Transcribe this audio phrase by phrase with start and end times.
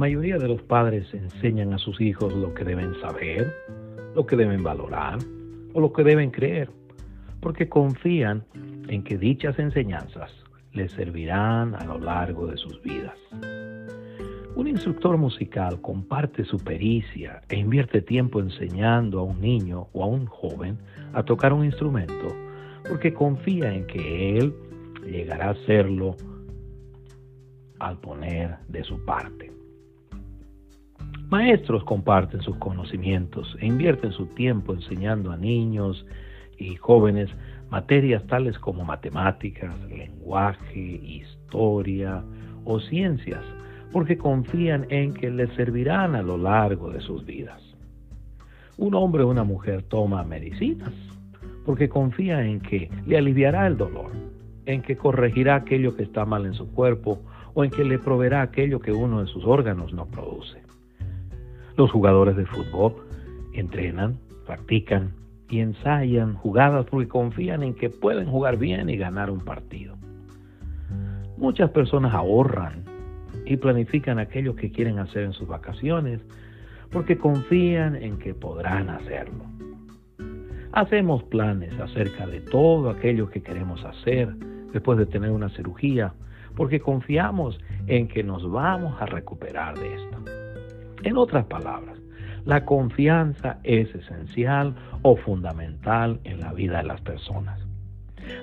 [0.00, 3.54] mayoría de los padres enseñan a sus hijos lo que deben saber,
[4.14, 5.18] lo que deben valorar
[5.74, 6.70] o lo que deben creer,
[7.40, 8.42] porque confían
[8.88, 10.32] en que dichas enseñanzas
[10.72, 13.18] les servirán a lo largo de sus vidas.
[14.56, 20.06] Un instructor musical comparte su pericia e invierte tiempo enseñando a un niño o a
[20.06, 20.78] un joven
[21.12, 22.34] a tocar un instrumento
[22.88, 24.54] porque confía en que él
[25.04, 26.16] llegará a hacerlo
[27.78, 29.60] al poner de su parte.
[31.30, 36.04] Maestros comparten sus conocimientos e invierten su tiempo enseñando a niños
[36.58, 37.30] y jóvenes
[37.70, 42.24] materias tales como matemáticas, lenguaje, historia
[42.64, 43.44] o ciencias,
[43.92, 47.62] porque confían en que les servirán a lo largo de sus vidas.
[48.76, 50.92] Un hombre o una mujer toma medicinas
[51.64, 54.10] porque confía en que le aliviará el dolor,
[54.66, 57.20] en que corregirá aquello que está mal en su cuerpo
[57.54, 60.69] o en que le proveerá aquello que uno de sus órganos no produce.
[61.76, 62.94] Los jugadores de fútbol
[63.52, 65.12] entrenan, practican
[65.48, 69.96] y ensayan jugadas porque confían en que pueden jugar bien y ganar un partido.
[71.36, 72.84] Muchas personas ahorran
[73.46, 76.20] y planifican aquello que quieren hacer en sus vacaciones
[76.92, 79.44] porque confían en que podrán hacerlo.
[80.72, 84.32] Hacemos planes acerca de todo aquello que queremos hacer
[84.72, 86.12] después de tener una cirugía
[86.54, 90.49] porque confiamos en que nos vamos a recuperar de esto.
[91.02, 91.98] En otras palabras,
[92.44, 97.60] la confianza es esencial o fundamental en la vida de las personas.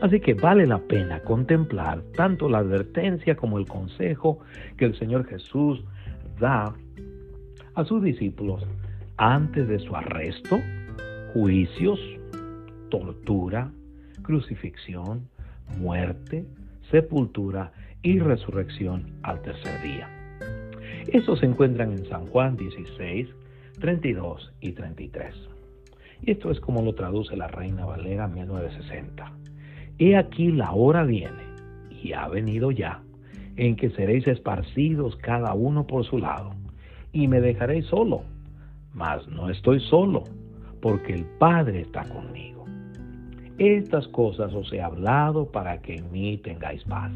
[0.00, 4.40] Así que vale la pena contemplar tanto la advertencia como el consejo
[4.76, 5.84] que el Señor Jesús
[6.38, 6.74] da
[7.74, 8.66] a sus discípulos
[9.16, 10.58] antes de su arresto,
[11.32, 12.00] juicios,
[12.90, 13.70] tortura,
[14.22, 15.28] crucifixión,
[15.78, 16.46] muerte,
[16.90, 20.15] sepultura y resurrección al tercer día.
[21.12, 23.28] Estos se encuentran en San Juan 16,
[23.80, 25.34] 32 y 33.
[26.22, 29.32] Y esto es como lo traduce la Reina Valera 1960.
[29.98, 31.44] He aquí la hora viene,
[32.02, 33.02] y ha venido ya,
[33.56, 36.50] en que seréis esparcidos cada uno por su lado,
[37.12, 38.22] y me dejaréis solo.
[38.92, 40.24] Mas no estoy solo,
[40.82, 42.64] porque el Padre está conmigo.
[43.58, 47.12] Estas cosas os he hablado para que en mí tengáis paz.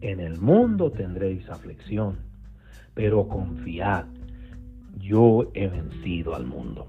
[0.00, 2.31] En el mundo tendréis aflicción,
[2.94, 4.04] pero confiad,
[4.98, 6.86] yo he vencido al mundo.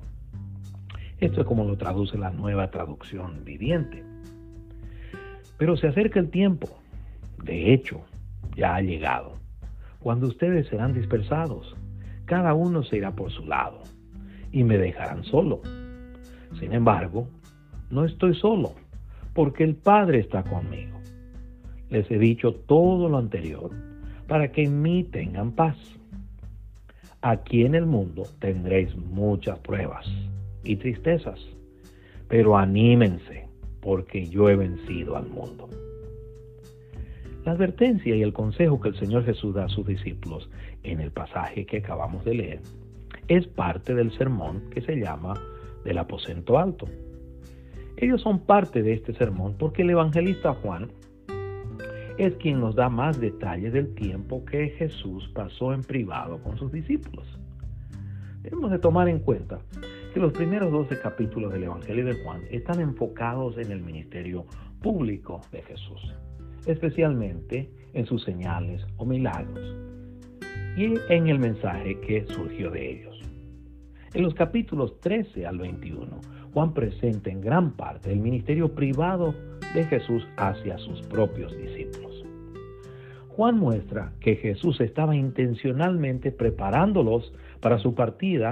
[1.19, 4.03] Esto es como lo traduce la nueva traducción viviente.
[5.57, 6.67] Pero se acerca el tiempo,
[7.43, 8.01] de hecho,
[8.55, 9.37] ya ha llegado,
[9.99, 11.75] cuando ustedes serán dispersados,
[12.25, 13.79] cada uno se irá por su lado
[14.51, 15.61] y me dejarán solo.
[16.59, 17.27] Sin embargo,
[17.89, 18.73] no estoy solo,
[19.33, 20.99] porque el Padre está conmigo.
[21.89, 23.71] Les he dicho todo lo anterior
[24.27, 25.77] para que en mí tengan paz.
[27.21, 30.05] Aquí en el mundo tendréis muchas pruebas
[30.63, 31.39] y tristezas,
[32.27, 33.47] pero anímense
[33.81, 35.69] porque yo he vencido al mundo.
[37.45, 40.49] La advertencia y el consejo que el Señor Jesús da a sus discípulos
[40.83, 42.59] en el pasaje que acabamos de leer
[43.27, 45.33] es parte del sermón que se llama
[45.83, 46.87] del aposento alto.
[47.97, 50.89] Ellos son parte de este sermón porque el evangelista Juan
[52.17, 56.71] es quien nos da más detalles del tiempo que Jesús pasó en privado con sus
[56.71, 57.27] discípulos.
[58.41, 59.59] Debemos de tomar en cuenta
[60.13, 64.45] que los primeros 12 capítulos del Evangelio de Juan están enfocados en el ministerio
[64.81, 66.13] público de Jesús,
[66.67, 69.75] especialmente en sus señales o milagros
[70.77, 73.19] y en el mensaje que surgió de ellos.
[74.13, 76.21] En los capítulos 13 al 21,
[76.53, 79.33] Juan presenta en gran parte el ministerio privado
[79.73, 82.23] de Jesús hacia sus propios discípulos.
[83.29, 88.51] Juan muestra que Jesús estaba intencionalmente preparándolos para su partida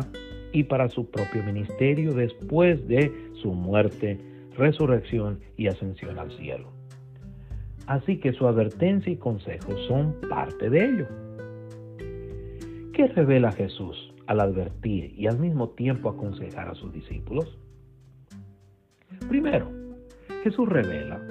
[0.52, 4.18] y para su propio ministerio después de su muerte,
[4.58, 6.72] resurrección y ascensión al cielo.
[7.86, 11.08] Así que su advertencia y consejo son parte de ello.
[12.94, 17.60] ¿Qué revela Jesús al advertir y al mismo tiempo aconsejar a sus discípulos?
[19.28, 19.70] Primero,
[20.44, 21.22] Jesús revela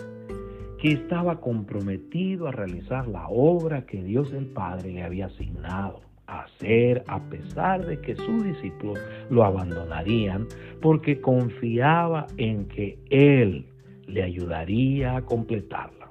[0.78, 6.42] que estaba comprometido a realizar la obra que Dios el Padre le había asignado a
[6.42, 8.98] hacer a pesar de que sus discípulos
[9.28, 10.46] lo abandonarían
[10.80, 13.66] porque confiaba en que Él
[14.06, 16.10] le ayudaría a completarla.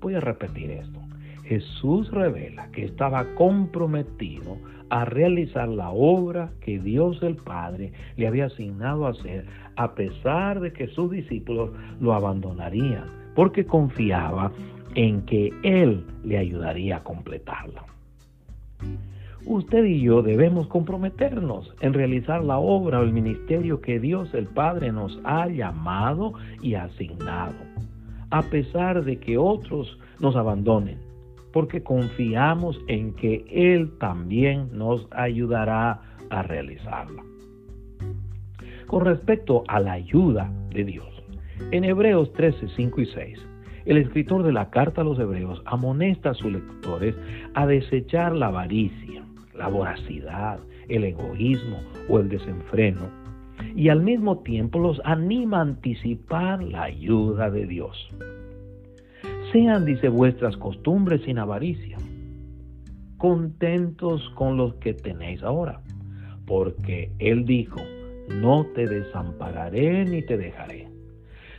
[0.00, 1.07] Voy a repetir esto.
[1.48, 4.58] Jesús revela que estaba comprometido
[4.90, 9.46] a realizar la obra que Dios el Padre le había asignado a hacer,
[9.76, 13.04] a pesar de que sus discípulos lo abandonarían,
[13.34, 14.52] porque confiaba
[14.94, 17.82] en que Él le ayudaría a completarla.
[19.46, 24.48] usted y yo debemos comprometernos en realizar la obra o el ministerio que Dios el
[24.48, 27.54] Padre nos ha llamado y asignado,
[28.28, 31.07] a pesar de que otros nos abandonen,
[31.52, 36.00] porque confiamos en que Él también nos ayudará
[36.30, 37.22] a realizarla.
[38.86, 41.08] Con respecto a la ayuda de Dios,
[41.72, 43.38] en Hebreos 13, 5 y 6,
[43.84, 47.14] el escritor de la carta a los Hebreos amonesta a sus lectores
[47.54, 49.24] a desechar la avaricia,
[49.54, 53.08] la voracidad, el egoísmo o el desenfreno,
[53.74, 58.08] y al mismo tiempo los anima a anticipar la ayuda de Dios.
[59.52, 61.96] Sean, dice, vuestras costumbres sin avaricia,
[63.16, 65.80] contentos con los que tenéis ahora,
[66.46, 67.80] porque Él dijo,
[68.28, 70.88] no te desampararé ni te dejaré.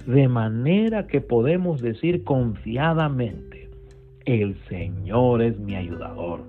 [0.06, 3.70] De manera que podemos decir confiadamente,
[4.26, 6.44] el Señor es mi ayudador,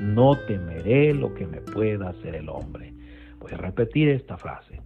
[0.00, 2.92] no temeré lo que me pueda hacer el hombre.
[3.38, 4.80] Voy a repetir esta frase.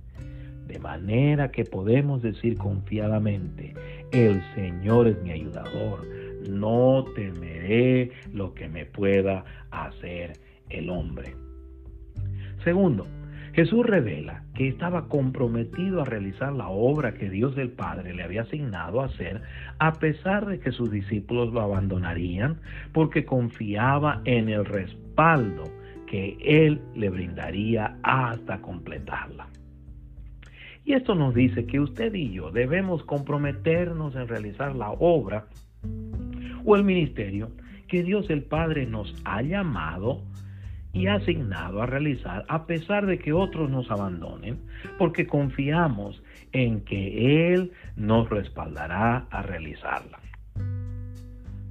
[0.66, 3.74] De manera que podemos decir confiadamente,
[4.14, 6.06] el Señor es mi ayudador,
[6.49, 10.34] no temeré lo que me pueda hacer
[10.70, 11.34] el hombre.
[12.62, 13.08] Segundo,
[13.55, 18.43] Jesús revela que estaba comprometido a realizar la obra que Dios del Padre le había
[18.43, 19.43] asignado a hacer,
[19.78, 22.61] a pesar de que sus discípulos lo abandonarían,
[22.93, 25.64] porque confiaba en el respaldo
[26.06, 29.49] que Él le brindaría hasta completarla.
[30.84, 35.46] Y esto nos dice que usted y yo debemos comprometernos en realizar la obra
[36.64, 37.50] o el ministerio
[37.88, 40.22] que Dios el Padre nos ha llamado
[40.92, 44.60] y asignado a realizar a pesar de que otros nos abandonen,
[44.96, 46.22] porque confiamos
[46.52, 50.20] en que Él nos respaldará a realizarla.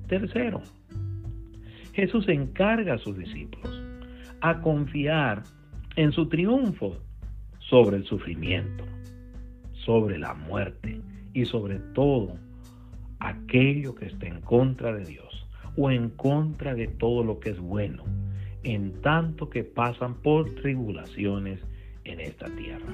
[0.08, 0.62] Tercero,
[1.94, 3.82] Jesús encarga a sus discípulos
[4.42, 5.44] a confiar
[5.96, 6.98] en su triunfo
[7.60, 8.84] sobre el sufrimiento,
[9.86, 11.02] sobre la muerte
[11.34, 12.36] y sobre todo
[13.20, 15.48] aquello que está en contra de Dios
[15.78, 18.04] o en contra de todo lo que es bueno
[18.64, 21.60] en tanto que pasan por tribulaciones
[22.06, 22.94] en esta tierra.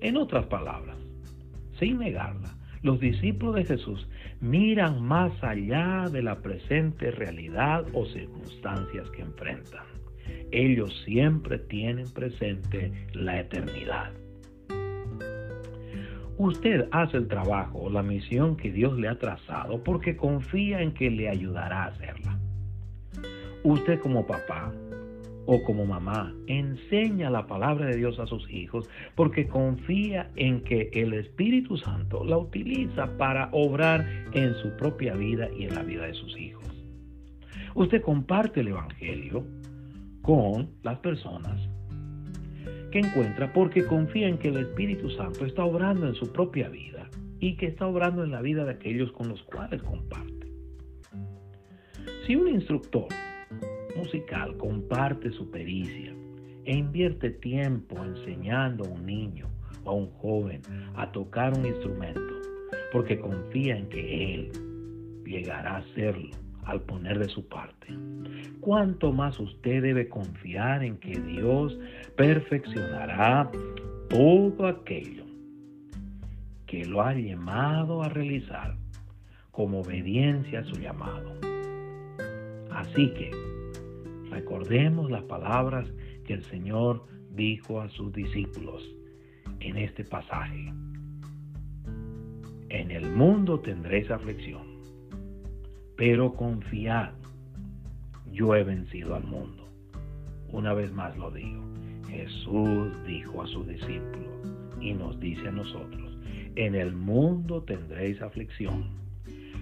[0.00, 0.96] En otras palabras,
[1.78, 4.06] sin negarla, los discípulos de Jesús
[4.40, 9.86] miran más allá de la presente realidad o circunstancias que enfrentan.
[10.52, 14.12] Ellos siempre tienen presente la eternidad.
[16.36, 20.92] Usted hace el trabajo o la misión que Dios le ha trazado porque confía en
[20.92, 22.38] que le ayudará a hacerla.
[23.62, 24.72] Usted como papá
[25.46, 30.90] o como mamá enseña la palabra de Dios a sus hijos porque confía en que
[30.92, 36.06] el Espíritu Santo la utiliza para obrar en su propia vida y en la vida
[36.06, 36.64] de sus hijos.
[37.76, 39.46] Usted comparte el Evangelio
[40.22, 41.60] con las personas
[42.94, 47.10] que encuentra porque confía en que el Espíritu Santo está obrando en su propia vida
[47.40, 50.46] y que está obrando en la vida de aquellos con los cuales comparte.
[52.24, 53.08] Si un instructor
[53.96, 56.14] musical comparte su pericia
[56.66, 59.48] e invierte tiempo enseñando a un niño
[59.82, 60.62] o a un joven
[60.94, 62.20] a tocar un instrumento
[62.92, 64.52] porque confía en que él
[65.24, 67.88] llegará a hacerlo al poner de su parte.
[68.60, 71.78] ¿Cuánto más usted debe confiar en que Dios
[72.16, 73.50] perfeccionará
[74.08, 75.24] todo aquello
[76.66, 78.76] que lo ha llamado a realizar
[79.50, 81.34] como obediencia a su llamado?
[82.70, 83.30] Así que
[84.34, 85.88] Recordemos las palabras
[86.24, 88.82] que el Señor dijo a sus discípulos
[89.60, 90.72] en este pasaje.
[92.68, 94.73] En el mundo tendréis aflicción,
[95.96, 97.12] pero confiad,
[98.32, 99.68] yo he vencido al mundo.
[100.50, 101.62] Una vez más lo digo,
[102.08, 104.28] Jesús dijo a sus discípulos
[104.80, 106.16] y nos dice a nosotros,
[106.56, 108.88] en el mundo tendréis aflicción,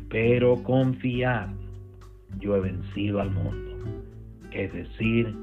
[0.08, 1.48] pero confiad,
[2.38, 3.72] yo he vencido al mundo.
[4.52, 5.34] Es decir,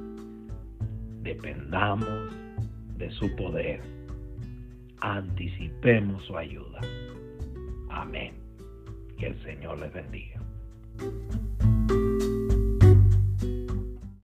[1.24, 2.32] dependamos
[2.98, 3.82] de su poder.
[5.02, 6.82] Anticipemos su ayuda.
[7.90, 8.34] Amén.
[9.18, 10.40] Que el Señor les bendiga.
[11.00, 11.59] Thank you.